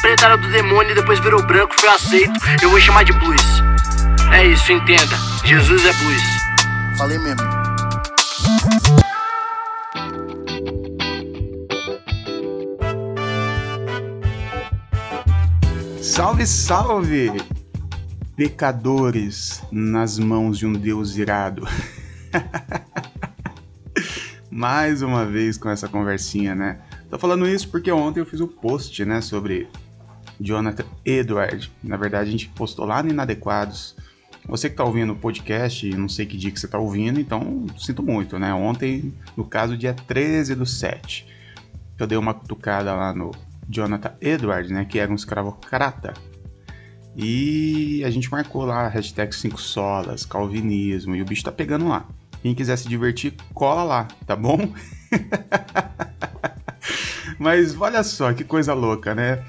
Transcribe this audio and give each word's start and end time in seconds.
preta 0.00 0.26
era 0.26 0.36
do 0.36 0.50
demônio 0.50 0.92
e 0.92 0.94
depois 0.94 1.18
virou 1.20 1.42
branco, 1.42 1.74
foi 1.78 1.88
aceito. 1.88 2.32
Eu 2.62 2.70
vou 2.70 2.80
chamar 2.80 3.04
de 3.04 3.12
blues. 3.12 3.42
É 4.32 4.46
isso, 4.46 4.72
entenda. 4.72 5.16
Jesus 5.44 5.84
é 5.84 5.92
blues. 5.92 6.22
Falei 6.96 7.18
mesmo. 7.18 7.42
Salve, 16.00 16.46
salve! 16.46 17.32
Pecadores 18.36 19.62
nas 19.72 20.18
mãos 20.18 20.58
de 20.58 20.66
um 20.66 20.72
Deus 20.72 21.16
irado. 21.16 21.66
Mais 24.50 25.02
uma 25.02 25.26
vez 25.26 25.58
com 25.58 25.68
essa 25.68 25.88
conversinha, 25.88 26.54
né? 26.54 26.78
Tô 27.10 27.18
falando 27.18 27.48
isso 27.48 27.68
porque 27.68 27.90
ontem 27.90 28.20
eu 28.20 28.26
fiz 28.26 28.40
o 28.40 28.44
um 28.44 28.48
post, 28.48 29.04
né, 29.04 29.20
sobre 29.20 29.68
Jonathan 30.40 30.84
Edward. 31.04 31.70
Na 31.82 31.96
verdade, 31.96 32.28
a 32.28 32.32
gente 32.32 32.48
postou 32.48 32.84
lá 32.84 33.02
no 33.02 33.10
Inadequados. 33.10 33.96
Você 34.46 34.68
que 34.68 34.76
tá 34.76 34.84
ouvindo 34.84 35.14
o 35.14 35.16
podcast, 35.16 35.88
não 35.96 36.08
sei 36.08 36.26
que 36.26 36.36
dia 36.36 36.50
que 36.50 36.60
você 36.60 36.68
tá 36.68 36.78
ouvindo, 36.78 37.18
então 37.18 37.66
sinto 37.78 38.02
muito, 38.02 38.38
né? 38.38 38.52
Ontem, 38.52 39.14
no 39.36 39.44
caso, 39.44 39.76
dia 39.76 39.94
13 39.94 40.54
do 40.54 40.66
7, 40.66 41.26
eu 41.98 42.06
dei 42.06 42.18
uma 42.18 42.34
cutucada 42.34 42.92
lá 42.92 43.14
no 43.14 43.30
Jonathan 43.68 44.12
Edwards, 44.20 44.70
né, 44.70 44.84
que 44.84 44.98
era 44.98 45.10
um 45.10 45.14
escravocrata. 45.14 46.14
E 47.16 48.02
a 48.04 48.10
gente 48.10 48.30
marcou 48.30 48.64
lá 48.64 48.88
hashtag 48.88 49.34
5 49.34 49.60
solas, 49.60 50.26
calvinismo, 50.26 51.14
e 51.14 51.22
o 51.22 51.24
bicho 51.24 51.44
tá 51.44 51.52
pegando 51.52 51.88
lá. 51.88 52.06
Quem 52.42 52.54
quiser 52.54 52.76
se 52.76 52.88
divertir, 52.88 53.34
cola 53.54 53.84
lá, 53.84 54.08
tá 54.26 54.36
bom? 54.36 54.58
mas 57.38 57.80
olha 57.80 58.02
só 58.02 58.32
que 58.32 58.44
coisa 58.44 58.74
louca, 58.74 59.14
né? 59.14 59.42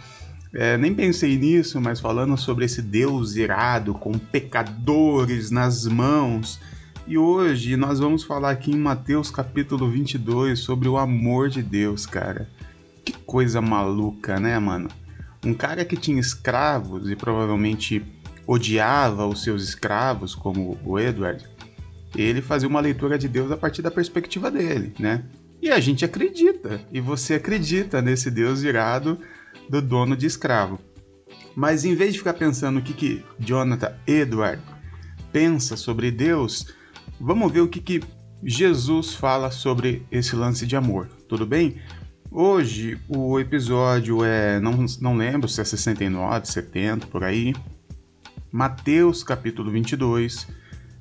É, 0.57 0.77
nem 0.77 0.95
pensei 0.95 1.37
nisso, 1.37 1.81
mas 1.81 1.99
falando 1.99 2.37
sobre 2.37 2.63
esse 2.63 2.81
Deus 2.81 3.35
irado 3.35 3.93
com 3.93 4.13
pecadores 4.13 5.51
nas 5.51 5.85
mãos. 5.85 6.61
E 7.05 7.17
hoje 7.17 7.75
nós 7.75 7.99
vamos 7.99 8.23
falar 8.23 8.51
aqui 8.51 8.71
em 8.71 8.79
Mateus 8.79 9.29
capítulo 9.29 9.91
22 9.91 10.57
sobre 10.59 10.87
o 10.87 10.97
amor 10.97 11.49
de 11.49 11.61
Deus, 11.61 12.05
cara. 12.05 12.49
Que 13.03 13.11
coisa 13.11 13.61
maluca, 13.61 14.39
né, 14.39 14.57
mano? 14.57 14.87
Um 15.45 15.53
cara 15.53 15.83
que 15.83 15.97
tinha 15.97 16.21
escravos 16.21 17.11
e 17.11 17.17
provavelmente 17.17 18.01
odiava 18.47 19.27
os 19.27 19.43
seus 19.43 19.61
escravos, 19.61 20.33
como 20.33 20.79
o 20.85 20.97
Edward, 20.97 21.45
ele 22.15 22.41
fazia 22.41 22.69
uma 22.69 22.79
leitura 22.79 23.17
de 23.17 23.27
Deus 23.27 23.51
a 23.51 23.57
partir 23.57 23.81
da 23.81 23.91
perspectiva 23.91 24.49
dele, 24.49 24.93
né? 24.97 25.25
E 25.61 25.69
a 25.69 25.81
gente 25.81 26.05
acredita, 26.05 26.79
e 26.93 27.01
você 27.01 27.33
acredita 27.33 28.01
nesse 28.01 28.31
Deus 28.31 28.61
irado 28.63 29.19
do 29.69 29.81
dono 29.81 30.15
de 30.15 30.25
escravo. 30.25 30.79
Mas 31.55 31.85
em 31.85 31.95
vez 31.95 32.13
de 32.13 32.19
ficar 32.19 32.33
pensando 32.33 32.79
o 32.79 32.81
que, 32.81 32.93
que 32.93 33.23
Jonathan 33.39 33.93
Edward 34.05 34.61
pensa 35.31 35.77
sobre 35.77 36.11
Deus, 36.11 36.73
vamos 37.19 37.51
ver 37.51 37.61
o 37.61 37.67
que, 37.67 37.79
que 37.79 38.01
Jesus 38.43 39.13
fala 39.15 39.51
sobre 39.51 40.05
esse 40.11 40.35
lance 40.35 40.67
de 40.67 40.75
amor, 40.75 41.07
tudo 41.27 41.45
bem? 41.45 41.81
Hoje 42.29 42.99
o 43.07 43.39
episódio 43.39 44.23
é, 44.23 44.59
não, 44.59 44.85
não 44.99 45.15
lembro 45.15 45.47
se 45.47 45.61
é 45.61 45.63
69, 45.63 46.45
70, 46.45 47.07
por 47.07 47.23
aí. 47.23 47.55
Mateus 48.51 49.23
capítulo 49.23 49.71
22. 49.71 50.47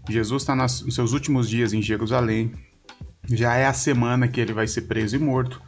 Jesus 0.09 0.43
está 0.43 0.55
nos 0.55 0.85
seus 0.91 1.13
últimos 1.13 1.49
dias 1.49 1.73
em 1.73 1.83
Jerusalém. 1.83 2.53
Já 3.29 3.57
é 3.57 3.67
a 3.67 3.73
semana 3.73 4.29
que 4.29 4.41
ele 4.41 4.53
vai 4.53 4.69
ser 4.69 4.83
preso 4.83 5.17
e 5.17 5.19
morto. 5.19 5.61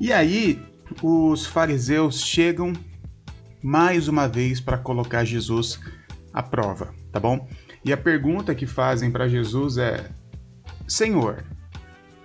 E 0.00 0.12
aí 0.12 0.60
os 1.02 1.46
fariseus 1.46 2.20
chegam 2.20 2.72
mais 3.62 4.08
uma 4.08 4.26
vez 4.26 4.60
para 4.60 4.76
colocar 4.76 5.24
Jesus 5.24 5.78
à 6.32 6.42
prova, 6.42 6.94
tá 7.12 7.20
bom? 7.20 7.48
E 7.84 7.92
a 7.92 7.96
pergunta 7.96 8.54
que 8.54 8.66
fazem 8.66 9.10
para 9.10 9.28
Jesus 9.28 9.78
é: 9.78 10.10
Senhor, 10.86 11.44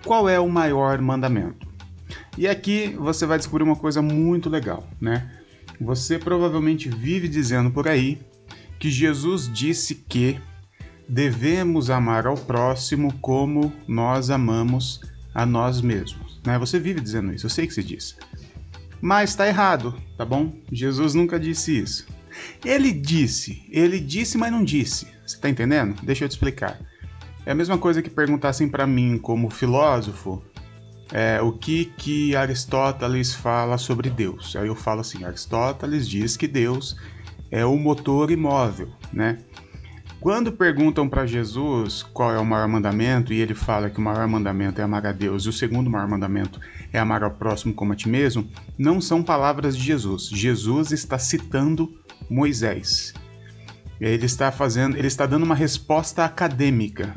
qual 0.04 0.28
é 0.28 0.38
o 0.38 0.48
maior 0.48 1.00
mandamento? 1.00 1.66
E 2.36 2.46
aqui 2.46 2.94
você 2.98 3.26
vai 3.26 3.38
descobrir 3.38 3.64
uma 3.64 3.76
coisa 3.76 4.00
muito 4.00 4.48
legal, 4.48 4.88
né? 5.00 5.30
Você 5.80 6.18
provavelmente 6.18 6.88
vive 6.88 7.28
dizendo 7.28 7.70
por 7.70 7.88
aí 7.88 8.20
que 8.78 8.90
Jesus 8.90 9.52
disse 9.52 9.94
que 9.94 10.40
devemos 11.08 11.90
amar 11.90 12.26
ao 12.26 12.36
próximo 12.36 13.12
como 13.20 13.72
nós 13.86 14.30
amamos 14.30 15.00
a 15.34 15.46
nós 15.46 15.80
mesmos, 15.80 16.40
né? 16.44 16.58
Você 16.58 16.78
vive 16.78 17.00
dizendo 17.00 17.32
isso, 17.32 17.46
eu 17.46 17.50
sei 17.50 17.66
que 17.66 17.74
você 17.74 17.82
diz. 17.82 18.16
Mas 19.00 19.30
está 19.30 19.46
errado, 19.46 19.94
tá 20.16 20.24
bom? 20.24 20.52
Jesus 20.70 21.14
nunca 21.14 21.38
disse 21.38 21.78
isso. 21.78 22.06
Ele 22.64 22.92
disse, 22.92 23.64
ele 23.70 24.00
disse, 24.00 24.36
mas 24.36 24.52
não 24.52 24.64
disse. 24.64 25.06
Você 25.26 25.38
tá 25.38 25.48
entendendo? 25.48 26.00
Deixa 26.02 26.24
eu 26.24 26.28
te 26.28 26.32
explicar. 26.32 26.78
É 27.44 27.52
a 27.52 27.54
mesma 27.54 27.78
coisa 27.78 28.02
que 28.02 28.10
perguntassem 28.10 28.68
para 28.68 28.86
mim, 28.86 29.18
como 29.18 29.50
filósofo, 29.50 30.42
é, 31.12 31.40
o 31.40 31.52
que 31.52 31.86
que 31.96 32.36
Aristóteles 32.36 33.34
fala 33.34 33.78
sobre 33.78 34.10
Deus. 34.10 34.54
Aí 34.56 34.68
eu 34.68 34.74
falo 34.74 35.00
assim, 35.00 35.24
Aristóteles 35.24 36.08
diz 36.08 36.36
que 36.36 36.46
Deus 36.46 36.96
é 37.50 37.64
o 37.64 37.76
motor 37.76 38.30
imóvel, 38.30 38.90
né? 39.12 39.38
Quando 40.20 40.50
perguntam 40.50 41.08
para 41.08 41.26
Jesus 41.26 42.02
qual 42.02 42.32
é 42.32 42.38
o 42.40 42.44
maior 42.44 42.66
mandamento 42.66 43.32
e 43.32 43.40
ele 43.40 43.54
fala 43.54 43.88
que 43.88 43.98
o 43.98 44.02
maior 44.02 44.26
mandamento 44.26 44.80
é 44.80 44.84
amar 44.84 45.06
a 45.06 45.12
Deus 45.12 45.44
e 45.44 45.48
o 45.48 45.52
segundo 45.52 45.88
maior 45.88 46.08
mandamento 46.08 46.60
é 46.92 46.98
amar 46.98 47.22
ao 47.22 47.30
próximo 47.30 47.72
como 47.72 47.92
a 47.92 47.96
ti 47.96 48.08
mesmo, 48.08 48.48
não 48.76 49.00
são 49.00 49.22
palavras 49.22 49.76
de 49.76 49.84
Jesus. 49.84 50.28
Jesus 50.28 50.90
está 50.90 51.20
citando 51.20 51.94
Moisés. 52.28 53.14
Ele 54.00 54.26
está 54.26 54.50
fazendo, 54.50 54.96
ele 54.96 55.06
está 55.06 55.24
dando 55.24 55.44
uma 55.44 55.54
resposta 55.54 56.24
acadêmica. 56.24 57.14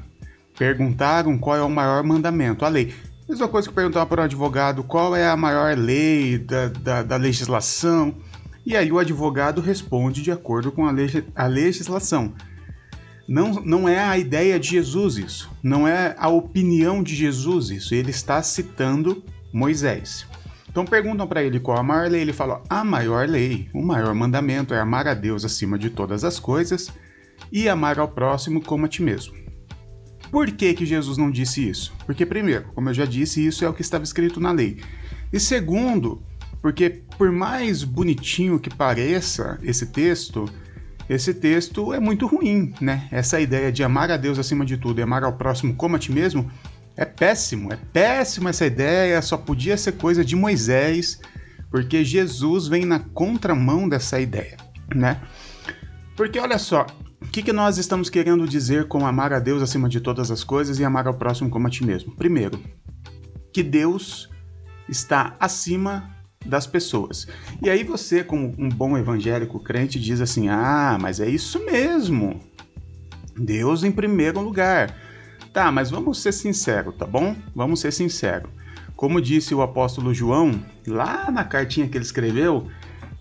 Perguntaram 0.57 1.39
qual 1.39 1.57
é 1.57 1.61
o 1.63 1.69
maior 1.69 2.03
mandamento, 2.03 2.63
a 2.63 2.69
lei. 2.69 2.93
Mesma 3.27 3.47
coisa 3.47 3.67
que 3.67 3.73
perguntar 3.73 4.05
para 4.05 4.21
um 4.21 4.25
advogado 4.25 4.83
qual 4.83 5.15
é 5.15 5.27
a 5.27 5.35
maior 5.35 5.75
lei 5.75 6.37
da, 6.37 6.67
da, 6.67 7.03
da 7.03 7.15
legislação. 7.15 8.13
E 8.63 8.75
aí 8.75 8.91
o 8.91 8.99
advogado 8.99 9.59
responde 9.59 10.21
de 10.21 10.31
acordo 10.31 10.71
com 10.71 10.85
a, 10.85 10.91
leg 10.91 11.25
a 11.35 11.47
legislação. 11.47 12.33
Não, 13.27 13.53
não 13.53 13.87
é 13.87 13.99
a 13.99 14.17
ideia 14.17 14.59
de 14.59 14.69
Jesus 14.69 15.17
isso. 15.17 15.51
Não 15.61 15.87
é 15.87 16.15
a 16.17 16.27
opinião 16.27 17.01
de 17.01 17.15
Jesus 17.15 17.69
isso. 17.69 17.95
Ele 17.95 18.11
está 18.11 18.41
citando 18.43 19.23
Moisés. 19.53 20.25
Então 20.69 20.85
perguntam 20.85 21.27
para 21.27 21.43
ele 21.43 21.59
qual 21.59 21.77
a 21.77 21.83
maior 21.83 22.09
lei. 22.09 22.21
Ele 22.21 22.33
fala: 22.33 22.63
a 22.69 22.83
maior 22.83 23.27
lei, 23.27 23.69
o 23.73 23.81
maior 23.81 24.13
mandamento 24.15 24.73
é 24.73 24.79
amar 24.79 25.07
a 25.07 25.13
Deus 25.13 25.43
acima 25.43 25.77
de 25.77 25.89
todas 25.89 26.23
as 26.23 26.39
coisas 26.39 26.91
e 27.51 27.67
amar 27.67 27.99
ao 27.99 28.07
próximo 28.07 28.61
como 28.61 28.85
a 28.85 28.89
ti 28.89 29.01
mesmo. 29.01 29.33
Por 30.31 30.49
que, 30.49 30.73
que 30.73 30.85
Jesus 30.85 31.17
não 31.17 31.29
disse 31.29 31.67
isso? 31.67 31.93
Porque, 32.05 32.25
primeiro, 32.25 32.69
como 32.73 32.89
eu 32.89 32.93
já 32.93 33.03
disse, 33.03 33.45
isso 33.45 33.65
é 33.65 33.69
o 33.69 33.73
que 33.73 33.81
estava 33.81 34.05
escrito 34.05 34.39
na 34.39 34.51
lei. 34.51 34.79
E 35.31 35.37
segundo, 35.37 36.23
porque 36.61 37.01
por 37.17 37.31
mais 37.31 37.83
bonitinho 37.83 38.59
que 38.59 38.69
pareça 38.69 39.59
esse 39.61 39.87
texto, 39.87 40.45
esse 41.13 41.33
texto 41.33 41.93
é 41.93 41.99
muito 41.99 42.25
ruim, 42.25 42.73
né? 42.79 43.05
Essa 43.11 43.37
ideia 43.37 43.69
de 43.69 43.83
amar 43.83 44.09
a 44.09 44.15
Deus 44.15 44.39
acima 44.39 44.65
de 44.65 44.77
tudo 44.77 44.99
e 44.99 45.03
amar 45.03 45.25
ao 45.25 45.33
próximo 45.33 45.75
como 45.75 45.97
a 45.97 45.99
ti 45.99 46.09
mesmo 46.09 46.49
é 46.95 47.03
péssimo, 47.03 47.71
é 47.73 47.75
péssima 47.75 48.49
essa 48.49 48.65
ideia, 48.65 49.21
só 49.21 49.35
podia 49.35 49.75
ser 49.75 49.93
coisa 49.93 50.23
de 50.23 50.37
Moisés, 50.37 51.19
porque 51.69 52.05
Jesus 52.05 52.69
vem 52.69 52.85
na 52.85 52.99
contramão 52.99 53.89
dessa 53.89 54.21
ideia, 54.21 54.55
né? 54.95 55.21
Porque 56.15 56.39
olha 56.39 56.57
só, 56.57 56.85
o 57.21 57.27
que, 57.27 57.43
que 57.43 57.51
nós 57.51 57.77
estamos 57.77 58.09
querendo 58.09 58.47
dizer 58.47 58.87
com 58.87 59.05
amar 59.05 59.33
a 59.33 59.39
Deus 59.39 59.61
acima 59.61 59.89
de 59.89 59.99
todas 59.99 60.31
as 60.31 60.45
coisas 60.45 60.79
e 60.79 60.85
amar 60.85 61.07
ao 61.07 61.13
próximo 61.13 61.49
como 61.49 61.67
a 61.67 61.69
ti 61.69 61.85
mesmo? 61.85 62.15
Primeiro, 62.15 62.57
que 63.53 63.63
Deus 63.63 64.29
está 64.87 65.35
acima 65.41 66.09
das 66.45 66.65
pessoas. 66.65 67.27
E 67.61 67.69
aí 67.69 67.83
você, 67.83 68.23
como 68.23 68.53
um 68.57 68.69
bom 68.69 68.97
evangélico 68.97 69.59
crente, 69.59 69.99
diz 69.99 70.21
assim: 70.21 70.49
ah, 70.49 70.97
mas 70.99 71.19
é 71.19 71.29
isso 71.29 71.63
mesmo. 71.65 72.39
Deus 73.37 73.83
em 73.83 73.91
primeiro 73.91 74.41
lugar. 74.41 74.95
Tá, 75.53 75.71
mas 75.71 75.89
vamos 75.89 76.21
ser 76.21 76.31
sinceros, 76.31 76.95
tá 76.95 77.05
bom? 77.05 77.35
Vamos 77.53 77.81
ser 77.81 77.91
sinceros. 77.91 78.49
Como 78.95 79.21
disse 79.21 79.53
o 79.53 79.61
apóstolo 79.61 80.13
João, 80.13 80.63
lá 80.87 81.29
na 81.29 81.43
cartinha 81.43 81.87
que 81.87 81.97
ele 81.97 82.05
escreveu, 82.05 82.67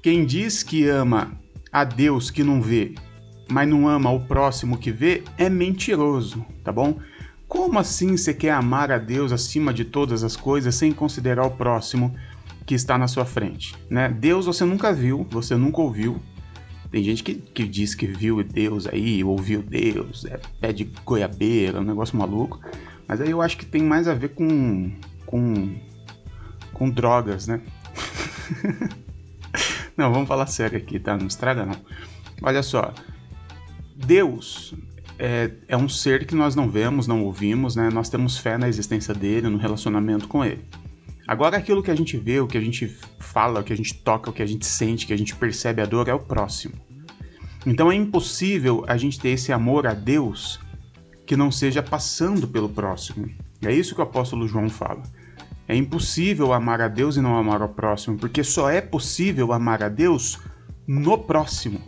quem 0.02 0.24
diz 0.24 0.62
que 0.62 0.86
ama 0.86 1.32
a 1.72 1.82
Deus 1.82 2.30
que 2.30 2.44
não 2.44 2.62
vê 2.62 2.94
mas 3.50 3.68
não 3.68 3.88
ama 3.88 4.10
o 4.10 4.20
próximo 4.20 4.78
que 4.78 4.92
vê, 4.92 5.24
é 5.36 5.50
mentiroso, 5.50 6.44
tá 6.62 6.70
bom? 6.70 6.98
Como 7.48 7.78
assim 7.78 8.16
você 8.16 8.32
quer 8.32 8.52
amar 8.52 8.92
a 8.92 8.98
Deus 8.98 9.32
acima 9.32 9.74
de 9.74 9.84
todas 9.84 10.22
as 10.22 10.36
coisas 10.36 10.74
sem 10.74 10.92
considerar 10.92 11.44
o 11.44 11.50
próximo 11.50 12.14
que 12.70 12.74
está 12.76 12.96
na 12.96 13.08
sua 13.08 13.24
frente? 13.24 13.74
Né? 13.90 14.08
Deus 14.08 14.46
você 14.46 14.64
nunca 14.64 14.92
viu, 14.92 15.26
você 15.28 15.56
nunca 15.56 15.80
ouviu. 15.80 16.22
Tem 16.88 17.02
gente 17.02 17.20
que, 17.20 17.34
que 17.34 17.66
diz 17.66 17.96
que 17.96 18.06
viu 18.06 18.44
Deus 18.44 18.86
aí, 18.86 19.24
ouviu 19.24 19.60
Deus, 19.60 20.24
é 20.24 20.40
pé 20.60 20.72
de 20.72 20.84
goiabeira, 21.04 21.80
um 21.80 21.84
negócio 21.84 22.16
maluco. 22.16 22.60
Mas 23.08 23.20
aí 23.20 23.28
eu 23.28 23.42
acho 23.42 23.56
que 23.56 23.66
tem 23.66 23.82
mais 23.82 24.06
a 24.06 24.14
ver 24.14 24.28
com, 24.36 24.92
com, 25.26 25.74
com 26.72 26.88
drogas, 26.88 27.48
né? 27.48 27.60
Não, 29.96 30.12
vamos 30.12 30.28
falar 30.28 30.46
sério 30.46 30.78
aqui, 30.78 31.00
tá? 31.00 31.16
Não 31.16 31.26
estraga 31.26 31.66
não. 31.66 31.76
Olha 32.40 32.62
só. 32.62 32.94
Deus 33.96 34.74
é, 35.18 35.50
é 35.68 35.76
um 35.76 35.88
ser 35.88 36.24
que 36.24 36.34
nós 36.34 36.54
não 36.54 36.70
vemos, 36.70 37.06
não 37.06 37.24
ouvimos, 37.24 37.76
né? 37.76 37.90
Nós 37.92 38.08
temos 38.08 38.38
fé 38.38 38.56
na 38.56 38.68
existência 38.68 39.12
dele, 39.12 39.48
no 39.48 39.58
relacionamento 39.58 40.26
com 40.26 40.42
ele. 40.42 40.64
Agora, 41.26 41.56
aquilo 41.56 41.82
que 41.82 41.90
a 41.90 41.94
gente 41.94 42.16
vê, 42.16 42.40
o 42.40 42.46
que 42.46 42.58
a 42.58 42.60
gente 42.60 42.88
fala, 43.18 43.60
o 43.60 43.64
que 43.64 43.72
a 43.72 43.76
gente 43.76 43.94
toca, 43.94 44.30
o 44.30 44.32
que 44.32 44.42
a 44.42 44.46
gente 44.46 44.66
sente, 44.66 45.06
que 45.06 45.12
a 45.12 45.18
gente 45.18 45.36
percebe 45.36 45.80
a 45.80 45.86
dor 45.86 46.08
é 46.08 46.14
o 46.14 46.18
próximo. 46.18 46.74
Então 47.66 47.92
é 47.92 47.94
impossível 47.94 48.84
a 48.88 48.96
gente 48.96 49.20
ter 49.20 49.30
esse 49.30 49.52
amor 49.52 49.86
a 49.86 49.94
Deus 49.94 50.58
que 51.26 51.36
não 51.36 51.50
seja 51.50 51.82
passando 51.82 52.48
pelo 52.48 52.68
próximo. 52.68 53.30
É 53.62 53.72
isso 53.72 53.94
que 53.94 54.00
o 54.00 54.04
apóstolo 54.04 54.48
João 54.48 54.68
fala. 54.68 55.02
É 55.68 55.76
impossível 55.76 56.52
amar 56.52 56.80
a 56.80 56.88
Deus 56.88 57.16
e 57.16 57.20
não 57.20 57.36
amar 57.36 57.62
ao 57.62 57.68
próximo, 57.68 58.18
porque 58.18 58.42
só 58.42 58.68
é 58.68 58.80
possível 58.80 59.52
amar 59.52 59.82
a 59.82 59.88
Deus 59.88 60.40
no 60.86 61.16
próximo. 61.16 61.80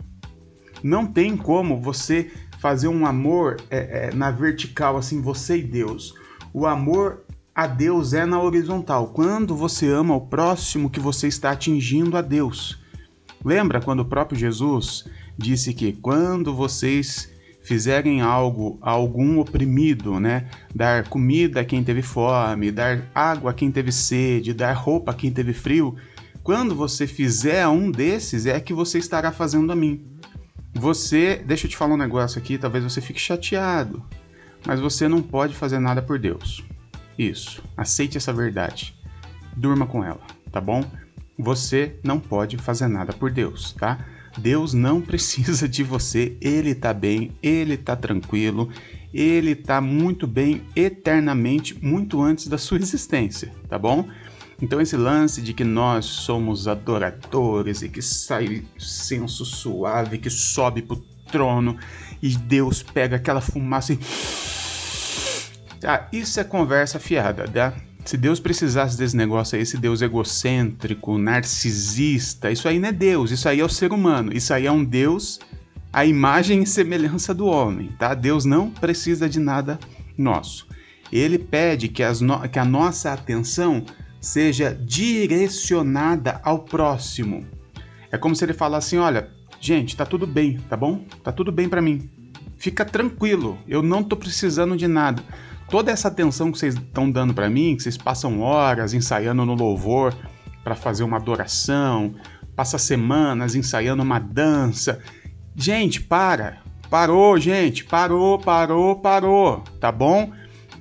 Não 0.81 1.05
tem 1.05 1.35
como 1.35 1.81
você 1.81 2.31
fazer 2.59 2.87
um 2.87 3.05
amor 3.05 3.57
é, 3.69 4.07
é, 4.07 4.15
na 4.15 4.31
vertical, 4.31 4.95
assim, 4.95 5.21
você 5.21 5.57
e 5.57 5.63
Deus. 5.63 6.13
O 6.53 6.65
amor 6.65 7.25
a 7.55 7.67
Deus 7.67 8.13
é 8.13 8.25
na 8.25 8.41
horizontal. 8.41 9.07
Quando 9.07 9.55
você 9.55 9.87
ama 9.87 10.15
o 10.15 10.21
próximo, 10.21 10.89
que 10.89 10.99
você 10.99 11.27
está 11.27 11.51
atingindo 11.51 12.17
a 12.17 12.21
Deus. 12.21 12.79
Lembra 13.45 13.79
quando 13.79 13.99
o 13.99 14.05
próprio 14.05 14.39
Jesus 14.39 15.05
disse 15.37 15.73
que 15.73 15.93
quando 15.93 16.55
vocês 16.55 17.31
fizerem 17.61 18.21
algo 18.21 18.79
a 18.81 18.91
algum 18.91 19.39
oprimido, 19.39 20.19
né? 20.19 20.49
Dar 20.73 21.07
comida 21.07 21.61
a 21.61 21.65
quem 21.65 21.83
teve 21.83 22.01
fome, 22.01 22.71
dar 22.71 23.09
água 23.13 23.51
a 23.51 23.53
quem 23.53 23.71
teve 23.71 23.91
sede, 23.91 24.53
dar 24.53 24.73
roupa 24.73 25.11
a 25.11 25.15
quem 25.15 25.31
teve 25.31 25.53
frio. 25.53 25.95
Quando 26.43 26.75
você 26.75 27.05
fizer 27.07 27.67
um 27.67 27.89
desses, 27.89 28.45
é 28.45 28.59
que 28.59 28.73
você 28.73 28.97
estará 28.97 29.31
fazendo 29.31 29.71
a 29.71 29.75
mim. 29.75 30.05
Você, 30.73 31.41
deixa 31.45 31.67
eu 31.67 31.69
te 31.69 31.77
falar 31.77 31.93
um 31.93 31.97
negócio 31.97 32.39
aqui, 32.39 32.57
talvez 32.57 32.83
você 32.83 32.99
fique 32.99 33.19
chateado, 33.19 34.03
mas 34.65 34.79
você 34.79 35.07
não 35.07 35.21
pode 35.21 35.55
fazer 35.55 35.79
nada 35.79 36.01
por 36.01 36.17
Deus. 36.17 36.63
Isso, 37.17 37.61
aceite 37.77 38.17
essa 38.17 38.33
verdade. 38.33 38.95
Durma 39.55 39.85
com 39.85 40.03
ela, 40.03 40.21
tá 40.51 40.59
bom? 40.59 40.83
Você 41.37 41.95
não 42.03 42.19
pode 42.19 42.57
fazer 42.57 42.87
nada 42.87 43.13
por 43.13 43.31
Deus, 43.31 43.73
tá? 43.73 44.05
Deus 44.37 44.73
não 44.73 44.99
precisa 45.01 45.67
de 45.67 45.83
você, 45.83 46.35
ele 46.41 46.73
tá 46.73 46.93
bem, 46.93 47.31
ele 47.41 47.77
tá 47.77 47.95
tranquilo, 47.95 48.69
ele 49.13 49.55
tá 49.55 49.79
muito 49.79 50.25
bem 50.25 50.63
eternamente, 50.75 51.77
muito 51.83 52.21
antes 52.21 52.47
da 52.47 52.57
sua 52.57 52.77
existência, 52.81 53.51
tá 53.69 53.77
bom? 53.77 54.07
Então 54.61 54.79
esse 54.79 54.95
lance 54.95 55.41
de 55.41 55.53
que 55.53 55.63
nós 55.63 56.05
somos 56.05 56.67
adoradores 56.67 57.81
e 57.81 57.89
que 57.89 58.01
sai 58.01 58.63
senso 58.77 59.45
suave, 59.45 60.17
que 60.17 60.29
sobe 60.29 60.81
pro 60.81 61.03
trono 61.31 61.77
e 62.21 62.29
Deus 62.37 62.81
pega 62.81 63.17
aquela 63.17 63.41
fumaça 63.41 63.93
e 63.93 63.99
ah, 65.85 66.07
isso 66.11 66.39
é 66.39 66.43
conversa 66.43 66.99
fiada, 66.99 67.47
tá? 67.47 67.73
Se 68.05 68.17
Deus 68.17 68.39
precisasse 68.39 68.97
desse 68.97 69.15
negócio 69.15 69.55
aí, 69.55 69.61
esse 69.61 69.77
Deus 69.77 70.01
egocêntrico, 70.01 71.17
narcisista, 71.17 72.51
isso 72.51 72.67
aí 72.67 72.77
não 72.77 72.89
é 72.89 72.91
Deus, 72.91 73.31
isso 73.31 73.47
aí 73.47 73.61
é 73.61 73.65
o 73.65 73.69
ser 73.69 73.93
humano. 73.93 74.35
Isso 74.35 74.53
aí 74.53 74.65
é 74.65 74.71
um 74.71 74.83
Deus 74.83 75.39
à 75.91 76.05
imagem 76.05 76.63
e 76.63 76.67
semelhança 76.67 77.33
do 77.33 77.45
homem, 77.45 77.89
tá? 77.97 78.13
Deus 78.13 78.43
não 78.43 78.69
precisa 78.69 79.29
de 79.29 79.39
nada 79.39 79.79
nosso. 80.17 80.67
Ele 81.11 81.37
pede 81.37 81.87
que, 81.87 82.03
no... 82.21 82.47
que 82.49 82.59
a 82.59 82.65
nossa 82.65 83.13
atenção 83.13 83.85
seja 84.19 84.73
direcionada 84.73 86.41
ao 86.43 86.59
próximo. 86.59 87.45
É 88.11 88.17
como 88.17 88.35
se 88.35 88.43
ele 88.43 88.53
falasse 88.53 88.87
assim: 88.87 88.97
olha, 88.97 89.29
gente, 89.61 89.95
tá 89.95 90.05
tudo 90.05 90.27
bem, 90.27 90.59
tá 90.69 90.75
bom? 90.75 91.05
Tá 91.23 91.31
tudo 91.31 91.51
bem 91.51 91.69
para 91.69 91.81
mim. 91.81 92.09
Fica 92.57 92.83
tranquilo, 92.83 93.57
eu 93.67 93.81
não 93.81 94.03
tô 94.03 94.15
precisando 94.15 94.75
de 94.75 94.87
nada 94.87 95.23
toda 95.69 95.91
essa 95.91 96.07
atenção 96.07 96.51
que 96.51 96.57
vocês 96.57 96.75
estão 96.75 97.09
dando 97.09 97.33
para 97.33 97.49
mim, 97.49 97.75
que 97.75 97.83
vocês 97.83 97.97
passam 97.97 98.41
horas 98.41 98.93
ensaiando 98.93 99.45
no 99.45 99.53
louvor 99.53 100.15
para 100.63 100.75
fazer 100.75 101.03
uma 101.03 101.17
adoração, 101.17 102.15
passa 102.55 102.77
semanas 102.77 103.55
ensaiando 103.55 104.03
uma 104.03 104.19
dança. 104.19 104.99
Gente, 105.55 106.01
para. 106.01 106.61
Parou, 106.89 107.37
gente. 107.39 107.83
Parou, 107.83 108.39
parou, 108.39 108.95
parou. 108.97 109.63
Tá 109.79 109.91
bom? 109.91 110.31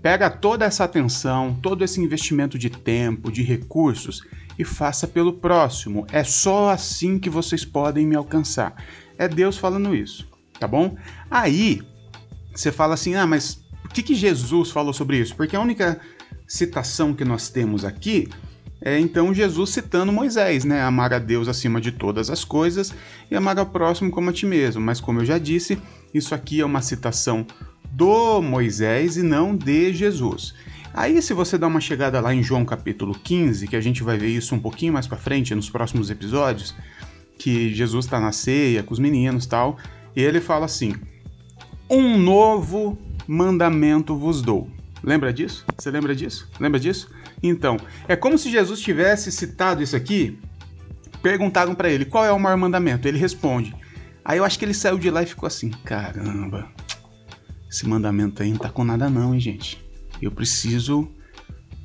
Pega 0.02 0.28
toda 0.28 0.64
essa 0.64 0.84
atenção, 0.84 1.56
todo 1.62 1.84
esse 1.84 2.00
investimento 2.00 2.58
de 2.58 2.68
tempo, 2.68 3.30
de 3.30 3.42
recursos 3.42 4.22
e 4.58 4.64
faça 4.64 5.06
pelo 5.06 5.34
próximo. 5.34 6.06
É 6.10 6.24
só 6.24 6.70
assim 6.70 7.18
que 7.18 7.30
vocês 7.30 7.64
podem 7.64 8.06
me 8.06 8.16
alcançar. 8.16 8.74
É 9.16 9.28
Deus 9.28 9.56
falando 9.56 9.94
isso, 9.94 10.28
tá 10.58 10.66
bom? 10.66 10.96
Aí 11.30 11.82
você 12.52 12.72
fala 12.72 12.94
assim: 12.94 13.14
"Ah, 13.14 13.26
mas 13.26 13.61
o 13.84 13.88
que, 13.88 14.02
que 14.02 14.14
Jesus 14.14 14.70
falou 14.70 14.92
sobre 14.92 15.18
isso? 15.18 15.34
Porque 15.34 15.56
a 15.56 15.60
única 15.60 16.00
citação 16.46 17.14
que 17.14 17.24
nós 17.24 17.48
temos 17.48 17.84
aqui 17.84 18.28
é 18.84 18.98
então 18.98 19.32
Jesus 19.32 19.70
citando 19.70 20.12
Moisés, 20.12 20.64
né? 20.64 20.82
Amar 20.82 21.14
a 21.14 21.18
Deus 21.18 21.46
acima 21.46 21.80
de 21.80 21.92
todas 21.92 22.28
as 22.28 22.44
coisas 22.44 22.92
e 23.30 23.36
amar 23.36 23.56
ao 23.58 23.66
próximo 23.66 24.10
como 24.10 24.30
a 24.30 24.32
ti 24.32 24.44
mesmo. 24.44 24.82
Mas 24.82 25.00
como 25.00 25.20
eu 25.20 25.24
já 25.24 25.38
disse, 25.38 25.78
isso 26.12 26.34
aqui 26.34 26.60
é 26.60 26.64
uma 26.64 26.82
citação 26.82 27.46
do 27.92 28.42
Moisés 28.42 29.16
e 29.16 29.22
não 29.22 29.56
de 29.56 29.92
Jesus. 29.92 30.54
Aí 30.92 31.22
se 31.22 31.32
você 31.32 31.56
dá 31.56 31.68
uma 31.68 31.80
chegada 31.80 32.20
lá 32.20 32.34
em 32.34 32.42
João 32.42 32.64
capítulo 32.64 33.14
15, 33.14 33.68
que 33.68 33.76
a 33.76 33.80
gente 33.80 34.02
vai 34.02 34.18
ver 34.18 34.28
isso 34.28 34.54
um 34.54 34.58
pouquinho 34.58 34.92
mais 34.92 35.06
para 35.06 35.16
frente 35.16 35.54
nos 35.54 35.70
próximos 35.70 36.10
episódios, 36.10 36.74
que 37.38 37.72
Jesus 37.72 38.04
está 38.04 38.20
na 38.20 38.32
ceia 38.32 38.82
com 38.82 38.92
os 38.92 38.98
meninos, 38.98 39.46
tal, 39.46 39.78
e 40.14 40.22
ele 40.22 40.40
fala 40.40 40.66
assim: 40.66 40.94
"Um 41.88 42.18
novo 42.18 42.98
mandamento 43.26 44.16
vos 44.16 44.42
dou. 44.42 44.70
Lembra 45.02 45.32
disso? 45.32 45.64
Você 45.76 45.90
lembra 45.90 46.14
disso? 46.14 46.48
Lembra 46.60 46.78
disso? 46.78 47.10
Então, 47.42 47.76
é 48.06 48.14
como 48.14 48.38
se 48.38 48.50
Jesus 48.50 48.80
tivesse 48.80 49.32
citado 49.32 49.82
isso 49.82 49.96
aqui. 49.96 50.38
Perguntaram 51.22 51.74
para 51.74 51.90
ele 51.90 52.04
qual 52.04 52.24
é 52.24 52.32
o 52.32 52.38
maior 52.38 52.56
mandamento. 52.56 53.08
Ele 53.08 53.18
responde. 53.18 53.74
Aí 54.24 54.38
eu 54.38 54.44
acho 54.44 54.58
que 54.58 54.64
ele 54.64 54.74
saiu 54.74 54.98
de 54.98 55.10
lá 55.10 55.22
e 55.22 55.26
ficou 55.26 55.46
assim: 55.46 55.70
caramba, 55.70 56.70
esse 57.68 57.86
mandamento 57.88 58.42
aí 58.42 58.50
não 58.50 58.58
tá 58.58 58.68
com 58.68 58.84
nada, 58.84 59.10
não, 59.10 59.34
hein, 59.34 59.40
gente? 59.40 59.84
Eu 60.20 60.30
preciso 60.30 61.08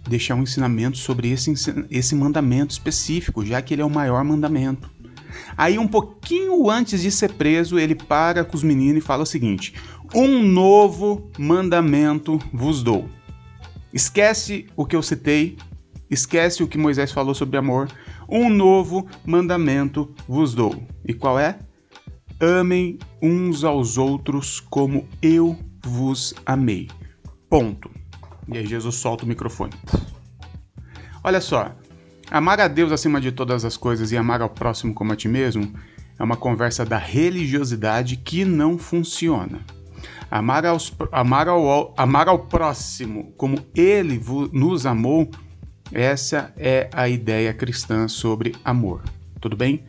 deixar 0.08 0.36
um 0.36 0.44
ensinamento 0.44 0.98
sobre 0.98 1.30
esse, 1.30 1.54
esse 1.90 2.16
mandamento 2.16 2.72
específico, 2.72 3.46
já 3.46 3.62
que 3.62 3.74
ele 3.74 3.82
é 3.82 3.86
o 3.86 3.90
maior 3.90 4.24
mandamento. 4.24 4.90
Aí, 5.56 5.78
um 5.78 5.88
pouquinho 5.88 6.70
antes 6.70 7.02
de 7.02 7.12
ser 7.12 7.34
preso, 7.34 7.80
ele 7.80 7.96
para 7.96 8.44
com 8.44 8.56
os 8.56 8.64
meninos 8.64 9.04
e 9.04 9.06
fala 9.06 9.24
o 9.24 9.26
seguinte: 9.26 9.74
Um 10.14 10.42
novo 10.42 11.30
mandamento 11.38 12.40
vos 12.54 12.84
dou. 12.84 13.08
Esquece 13.94 14.68
o 14.76 14.86
que 14.86 14.96
eu 14.96 15.02
citei, 15.02 15.58
esquece 16.10 16.62
o 16.62 16.68
que 16.68 16.78
Moisés 16.78 17.12
falou 17.12 17.34
sobre 17.34 17.58
amor. 17.58 17.90
Um 18.30 18.50
novo 18.50 19.08
mandamento 19.26 20.14
vos 20.28 20.54
dou. 20.54 20.76
E 21.06 21.14
qual 21.14 21.40
é? 21.40 21.58
Amem 22.40 23.00
uns 23.22 23.64
aos 23.64 23.98
outros 23.98 24.60
como 24.60 25.08
eu 25.22 25.58
vos 25.84 26.34
amei. 26.46 26.88
Ponto. 27.50 27.90
E 28.48 28.58
aí 28.58 28.66
Jesus 28.66 28.96
solta 28.96 29.26
o 29.26 29.28
microfone. 29.28 29.74
Olha 31.24 31.42
só, 31.42 31.76
Amar 32.30 32.60
a 32.60 32.68
Deus 32.68 32.92
acima 32.92 33.22
de 33.22 33.32
todas 33.32 33.64
as 33.64 33.78
coisas 33.78 34.12
e 34.12 34.18
amar 34.18 34.42
ao 34.42 34.50
próximo 34.50 34.94
como 34.94 35.14
a 35.14 35.16
ti 35.16 35.30
mesmo 35.30 35.74
é 36.20 36.24
uma 36.24 36.36
conversa 36.36 36.84
da 36.84 36.98
religiosidade 36.98 38.18
que 38.18 38.44
não 38.44 38.78
funciona. 38.78 39.62
Amar, 40.30 40.66
aos, 40.66 40.94
amar, 41.12 41.48
ao, 41.48 41.94
amar 41.96 42.28
ao 42.28 42.40
próximo 42.40 43.32
como 43.38 43.58
ele 43.74 44.22
nos 44.52 44.86
amou, 44.86 45.30
essa 45.92 46.54
é 46.58 46.90
a 46.92 47.08
ideia 47.08 47.54
cristã 47.54 48.10
sobre 48.10 48.54
amor. 48.64 49.02
Tudo 49.40 49.56
bem? 49.56 49.86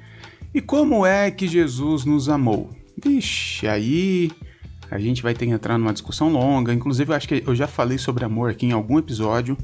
E 0.55 0.61
como 0.61 1.05
é 1.05 1.33
que 1.33 1.49
Jesus 1.49 2.05
nos 2.05 2.29
amou? 2.29 2.71
Vixe, 3.03 3.67
aí 3.67 4.31
a 4.89 4.99
gente 4.99 5.23
vai 5.23 5.35
ter 5.35 5.47
que 5.47 5.53
entrar 5.53 5.77
numa 5.77 5.93
discussão 5.93 6.29
longa. 6.31 6.73
Inclusive, 6.73 7.11
eu 7.11 7.17
acho 7.17 7.27
que 7.27 7.43
eu 7.45 7.55
já 7.55 7.67
falei 7.67 7.99
sobre 7.99 8.25
amor 8.25 8.51
aqui 8.51 8.67
em 8.67 8.73
algum 8.73 8.97
episódio 8.97 9.59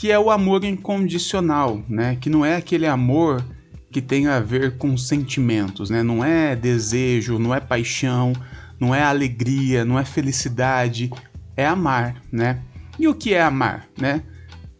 que 0.00 0.10
é 0.10 0.18
o 0.18 0.30
amor 0.30 0.64
incondicional, 0.64 1.82
né? 1.86 2.16
Que 2.18 2.30
não 2.30 2.42
é 2.42 2.56
aquele 2.56 2.86
amor 2.86 3.44
que 3.90 4.00
tem 4.00 4.28
a 4.28 4.40
ver 4.40 4.78
com 4.78 4.96
sentimentos, 4.96 5.90
né? 5.90 6.02
Não 6.02 6.24
é 6.24 6.56
desejo, 6.56 7.38
não 7.38 7.54
é 7.54 7.60
paixão, 7.60 8.32
não 8.80 8.94
é 8.94 9.02
alegria, 9.02 9.84
não 9.84 9.98
é 9.98 10.04
felicidade, 10.06 11.10
é 11.54 11.66
amar, 11.66 12.16
né? 12.32 12.62
E 12.98 13.06
o 13.06 13.14
que 13.14 13.34
é 13.34 13.42
amar, 13.42 13.88
né? 13.94 14.22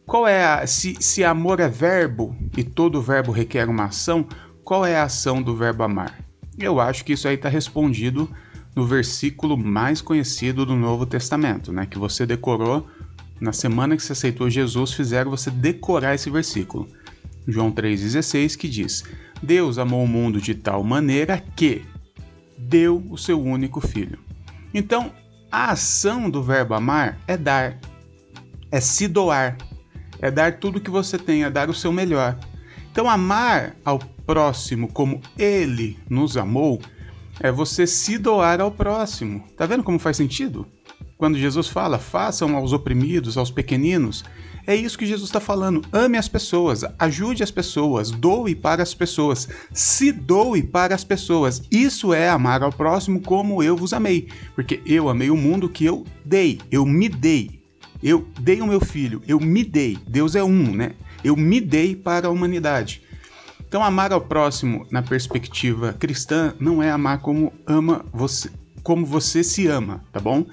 Qual 0.07 0.27
é 0.27 0.43
a 0.43 0.67
se, 0.67 0.97
se 1.00 1.23
amor 1.23 1.61
é 1.61 1.69
verbo 1.69 2.35
e 2.57 2.65
todo 2.65 3.03
verbo 3.03 3.31
requer 3.31 3.69
uma 3.69 3.85
ação, 3.85 4.27
qual 4.65 4.87
é 4.87 4.97
a 4.97 5.03
ação 5.03 5.43
do 5.43 5.55
verbo 5.55 5.83
amar? 5.83 6.19
Eu 6.59 6.81
acho 6.81 7.05
que 7.05 7.12
isso 7.12 7.29
aí 7.29 7.35
está 7.35 7.50
respondido 7.50 8.27
no 8.75 8.87
versículo 8.87 9.59
mais 9.59 10.00
conhecido 10.00 10.65
do 10.65 10.75
Novo 10.75 11.05
Testamento, 11.05 11.75
né? 11.75 11.85
Que 11.85 11.99
você 11.99 12.25
decorou 12.25 12.89
na 13.40 13.52
semana 13.52 13.97
que 13.97 14.02
você 14.02 14.12
aceitou 14.12 14.50
Jesus, 14.50 14.92
fizeram 14.92 15.30
você 15.30 15.50
decorar 15.50 16.14
esse 16.14 16.28
versículo. 16.28 16.87
João 17.49 17.73
3,16 17.73 18.56
que 18.56 18.68
diz: 18.68 19.04
Deus 19.42 19.78
amou 19.78 20.04
o 20.04 20.09
mundo 20.09 20.40
de 20.40 20.54
tal 20.54 20.85
maneira 20.85 21.42
que 21.56 21.82
deu 22.59 23.02
o 23.09 23.16
seu 23.16 23.40
único 23.40 23.80
filho. 23.80 24.18
Então, 24.75 25.12
a 25.50 25.70
ação 25.70 26.28
do 26.28 26.42
verbo 26.42 26.75
amar 26.75 27.18
é 27.26 27.37
dar, 27.37 27.78
é 28.70 28.80
se 28.80 29.09
doar, 29.09 29.56
é 30.20 30.30
dar 30.30 30.59
tudo 30.59 30.80
que 30.80 30.90
você 30.90 31.18
tem, 31.18 31.44
é 31.44 31.50
dar 31.50 31.70
o 31.70 31.75
seu 31.75 31.92
melhor. 31.92 32.38
Então, 32.92 33.09
amar 33.09 33.75
ao 33.85 33.99
próximo 33.99 34.92
como 34.92 35.20
ele 35.38 35.99
nos 36.09 36.37
amou 36.37 36.80
é 37.40 37.50
você 37.50 37.87
se 37.87 38.18
doar 38.18 38.61
ao 38.61 38.70
próximo. 38.70 39.42
Tá 39.56 39.64
vendo 39.64 39.82
como 39.82 39.99
faz 39.99 40.16
sentido? 40.16 40.66
Quando 41.21 41.37
Jesus 41.37 41.69
fala, 41.69 41.99
façam 41.99 42.57
aos 42.57 42.73
oprimidos, 42.73 43.37
aos 43.37 43.50
pequeninos, 43.50 44.25
é 44.67 44.75
isso 44.75 44.97
que 44.97 45.05
Jesus 45.05 45.29
está 45.29 45.39
falando. 45.39 45.83
Ame 45.93 46.17
as 46.17 46.29
pessoas, 46.29 46.83
ajude 46.99 47.43
as 47.43 47.50
pessoas, 47.50 48.11
doe 48.11 48.55
para 48.55 48.83
as 48.83 48.95
pessoas, 48.95 49.47
se 49.71 50.12
doe 50.12 50.62
para 50.62 50.95
as 50.95 51.05
pessoas. 51.05 51.62
Isso 51.71 52.15
é 52.15 52.31
amar 52.31 52.62
ao 52.62 52.73
próximo 52.73 53.21
como 53.21 53.62
eu 53.62 53.77
vos 53.77 53.93
amei. 53.93 54.29
Porque 54.55 54.81
eu 54.87 55.11
amei 55.11 55.29
o 55.29 55.37
mundo 55.37 55.69
que 55.69 55.85
eu 55.85 56.07
dei, 56.25 56.59
eu 56.71 56.87
me 56.87 57.07
dei. 57.07 57.61
Eu 58.03 58.27
dei 58.41 58.62
o 58.62 58.67
meu 58.67 58.81
filho, 58.81 59.21
eu 59.29 59.39
me 59.39 59.62
dei. 59.62 59.99
Deus 60.09 60.35
é 60.35 60.43
um, 60.43 60.75
né? 60.75 60.93
Eu 61.23 61.37
me 61.37 61.61
dei 61.61 61.95
para 61.95 62.29
a 62.29 62.31
humanidade. 62.31 63.03
Então, 63.69 63.85
amar 63.85 64.11
ao 64.11 64.23
próximo 64.23 64.87
na 64.91 65.03
perspectiva 65.03 65.93
cristã 65.93 66.55
não 66.59 66.83
é 66.83 66.91
amar 66.91 67.21
como 67.21 67.53
ama 67.67 68.07
você, 68.11 68.50
como 68.83 69.05
você 69.05 69.45
se 69.45 69.67
ama, 69.67 70.03
tá 70.11 70.19
bom? 70.19 70.47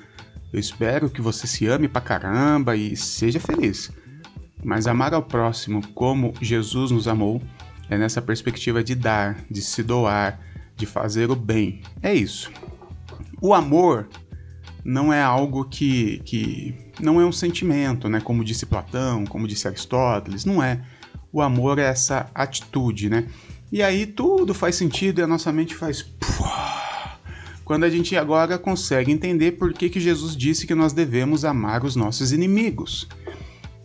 Eu 0.51 0.59
espero 0.59 1.09
que 1.09 1.21
você 1.21 1.45
se 1.45 1.67
ame 1.67 1.87
pra 1.87 2.01
caramba 2.01 2.75
e 2.75 2.95
seja 2.95 3.39
feliz. 3.39 3.91
Mas 4.63 4.87
amar 4.87 5.13
ao 5.13 5.21
próximo 5.21 5.85
como 5.89 6.33
Jesus 6.41 6.91
nos 6.91 7.07
amou 7.07 7.41
é 7.89 7.97
nessa 7.97 8.21
perspectiva 8.21 8.83
de 8.83 8.95
dar, 8.95 9.43
de 9.49 9.61
se 9.61 9.83
doar, 9.83 10.39
de 10.75 10.85
fazer 10.85 11.29
o 11.31 11.35
bem. 11.35 11.81
É 12.01 12.13
isso. 12.13 12.51
O 13.41 13.53
amor 13.53 14.07
não 14.83 15.11
é 15.11 15.21
algo 15.21 15.65
que, 15.65 16.19
que 16.19 16.75
não 16.99 17.19
é 17.19 17.25
um 17.25 17.31
sentimento, 17.31 18.07
né? 18.09 18.21
Como 18.21 18.43
disse 18.43 18.65
Platão, 18.65 19.25
como 19.25 19.47
disse 19.47 19.67
Aristóteles, 19.67 20.45
não 20.45 20.63
é. 20.63 20.81
O 21.31 21.41
amor 21.41 21.77
é 21.77 21.83
essa 21.83 22.29
atitude, 22.33 23.09
né? 23.09 23.27
E 23.71 23.83
aí 23.83 24.05
tudo 24.05 24.53
faz 24.53 24.75
sentido 24.75 25.19
e 25.19 25.23
a 25.23 25.27
nossa 25.27 25.51
mente 25.51 25.75
faz 25.75 26.01
quando 27.67 27.83
a 27.83 27.89
gente 27.89 28.15
agora 28.15 28.57
consegue 28.57 29.11
entender 29.11 29.51
por 29.51 29.73
que, 29.73 29.89
que 29.89 29.99
Jesus 29.99 30.37
disse 30.37 30.65
que 30.65 30.73
nós 30.73 30.93
devemos 30.93 31.43
amar 31.43 31.83
os 31.83 31.97
nossos 31.97 32.31
inimigos. 32.31 33.09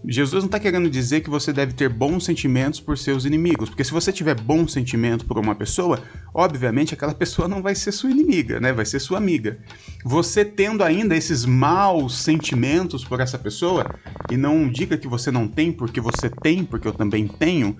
Jesus 0.06 0.44
não 0.44 0.46
está 0.46 0.60
querendo 0.60 0.88
dizer 0.88 1.20
que 1.20 1.28
você 1.28 1.52
deve 1.52 1.72
ter 1.72 1.88
bons 1.88 2.24
sentimentos 2.24 2.78
por 2.78 2.96
seus 2.96 3.24
inimigos, 3.24 3.68
porque 3.68 3.82
se 3.82 3.90
você 3.90 4.12
tiver 4.12 4.40
bom 4.40 4.68
sentimento 4.68 5.24
por 5.26 5.36
uma 5.36 5.56
pessoa, 5.56 6.00
obviamente 6.32 6.94
aquela 6.94 7.12
pessoa 7.14 7.48
não 7.48 7.60
vai 7.60 7.74
ser 7.74 7.90
sua 7.90 8.12
inimiga, 8.12 8.60
né? 8.60 8.72
Vai 8.72 8.86
ser 8.86 9.00
sua 9.00 9.18
amiga. 9.18 9.58
Você 10.04 10.44
tendo 10.44 10.84
ainda 10.84 11.16
esses 11.16 11.44
maus 11.44 12.22
sentimentos 12.22 13.04
por 13.04 13.18
essa 13.18 13.36
pessoa, 13.36 13.84
e 14.30 14.36
não 14.36 14.68
diga 14.68 14.96
que 14.96 15.08
você 15.08 15.32
não 15.32 15.48
tem 15.48 15.72
porque 15.72 16.00
você 16.00 16.30
tem, 16.30 16.64
porque 16.64 16.86
eu 16.86 16.92
também 16.92 17.26
tenho, 17.26 17.76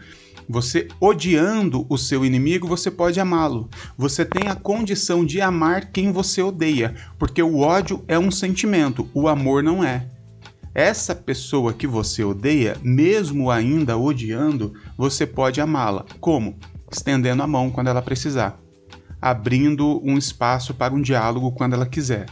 você 0.53 0.87
odiando 1.01 1.87
o 1.89 1.97
seu 1.97 2.27
inimigo, 2.27 2.69
você 2.69 2.91
pode 2.91 3.19
amá-lo. 3.19 3.71
Você 3.97 4.23
tem 4.23 4.49
a 4.49 4.55
condição 4.55 5.25
de 5.25 5.41
amar 5.41 5.91
quem 5.91 6.13
você 6.13 6.43
odeia, 6.43 6.95
porque 7.19 7.43
o 7.43 7.61
ódio 7.61 8.05
é 8.07 8.19
um 8.19 8.31
sentimento, 8.31 9.09
o 9.15 9.29
amor 9.29 9.63
não 9.63 9.83
é. 9.83 10.07
Essa 10.75 11.15
pessoa 11.15 11.73
que 11.73 11.87
você 11.87 12.23
odeia, 12.23 12.77
mesmo 12.83 13.51
ainda 13.51 13.97
odiando, 13.97 14.75
você 14.97 15.27
pode 15.27 15.59
amá-la. 15.59 16.05
Como? 16.21 16.59
Estendendo 16.91 17.43
a 17.43 17.47
mão 17.47 17.71
quando 17.71 17.89
ela 17.89 18.03
precisar, 18.03 18.61
abrindo 19.23 20.03
um 20.05 20.19
espaço 20.19 20.75
para 20.75 20.93
um 20.93 21.01
diálogo 21.01 21.53
quando 21.53 21.73
ela 21.73 21.87
quiser, 21.87 22.27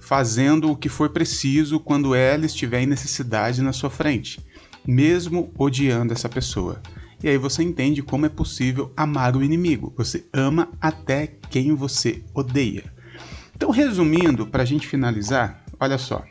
fazendo 0.00 0.72
o 0.72 0.76
que 0.76 0.88
for 0.88 1.10
preciso 1.10 1.78
quando 1.78 2.16
ela 2.16 2.46
estiver 2.46 2.82
em 2.82 2.86
necessidade 2.86 3.62
na 3.62 3.72
sua 3.72 3.90
frente, 3.90 4.40
mesmo 4.84 5.52
odiando 5.56 6.12
essa 6.12 6.28
pessoa. 6.28 6.82
E 7.24 7.28
aí 7.30 7.38
você 7.38 7.62
entende 7.62 8.02
como 8.02 8.26
é 8.26 8.28
possível 8.28 8.92
amar 8.94 9.34
o 9.34 9.42
inimigo. 9.42 9.94
Você 9.96 10.26
ama 10.30 10.68
até 10.78 11.26
quem 11.48 11.74
você 11.74 12.22
odeia. 12.34 12.84
Então, 13.56 13.70
resumindo, 13.70 14.46
para 14.46 14.62
a 14.62 14.66
gente 14.66 14.86
finalizar, 14.86 15.64
olha 15.80 15.96
só. 15.96 16.22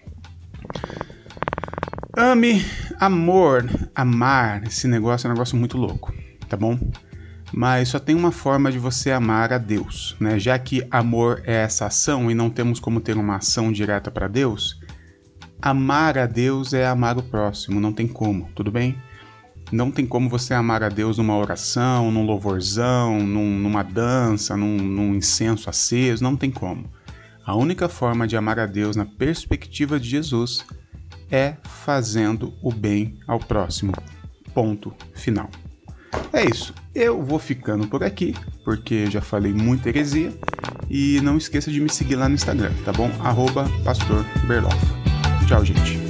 Ame, 2.16 2.64
amor, 3.00 3.68
amar, 3.96 4.68
esse 4.68 4.88
negócio 4.88 5.26
é 5.26 5.32
um 5.32 5.34
negócio 5.34 5.58
muito 5.58 5.80
louco, 5.80 6.14
tá 6.48 6.56
bom? 6.56 6.78
Mas 7.52 7.90
só 7.90 7.98
tem 7.98 8.16
uma 8.16 8.32
forma 8.32 8.72
de 8.72 8.78
você 8.78 9.10
amar 9.10 9.52
a 9.52 9.58
Deus, 9.58 10.16
né? 10.20 10.38
Já 10.38 10.60
que 10.60 10.86
amor 10.92 11.42
é 11.44 11.64
essa 11.64 11.88
ação 11.88 12.30
e 12.30 12.36
não 12.36 12.52
temos 12.52 12.80
como 12.80 13.02
ter 13.02 13.18
uma 13.18 13.38
ação 13.38 13.72
direta 13.72 14.12
para 14.12 14.28
Deus, 14.28 14.80
amar 15.60 16.20
a 16.20 16.28
Deus 16.28 16.72
é 16.72 16.86
amar 16.86 17.18
o 17.18 17.24
próximo, 17.24 17.80
não 17.80 17.92
tem 17.92 18.08
como, 18.08 18.48
tudo 18.54 18.70
bem? 18.70 18.96
Não 19.74 19.90
tem 19.90 20.06
como 20.06 20.30
você 20.30 20.54
amar 20.54 20.84
a 20.84 20.88
Deus 20.88 21.18
numa 21.18 21.36
oração, 21.36 22.12
num 22.12 22.24
louvorzão, 22.28 23.20
num, 23.20 23.58
numa 23.58 23.82
dança, 23.82 24.56
num, 24.56 24.78
num 24.78 25.16
incenso 25.16 25.68
aceso, 25.68 26.24
não 26.24 26.38
tem 26.38 26.52
como. 26.52 26.86
A 27.44 27.56
única 27.56 27.90
forma 27.90 28.28
de 28.28 28.38
amar 28.38 28.60
a 28.60 28.68
Deus 28.68 28.96
na 28.96 29.04
perspectiva 29.04 30.00
de 30.00 30.08
Jesus 30.08 30.64
é 31.32 31.56
fazendo 31.64 32.54
o 32.62 32.72
bem 32.72 33.18
ao 33.28 33.40
próximo. 33.40 33.94
Ponto 34.54 34.94
final. 35.16 35.50
É 36.32 36.46
isso. 36.46 36.72
Eu 36.94 37.24
vou 37.24 37.40
ficando 37.40 37.88
por 37.88 38.04
aqui, 38.04 38.36
porque 38.64 39.10
já 39.10 39.22
falei 39.22 39.52
muita 39.52 39.90
heresia. 39.90 40.32
E 40.88 41.20
não 41.22 41.36
esqueça 41.36 41.72
de 41.72 41.82
me 41.82 41.90
seguir 41.90 42.16
lá 42.16 42.30
no 42.30 42.36
Instagram, 42.36 42.72
tá 42.86 42.92
bom? 42.92 43.10
Arroba 43.22 43.68
Pastor 43.84 44.24
Berloff. 44.46 44.78
Tchau, 45.48 45.66
gente. 45.66 46.03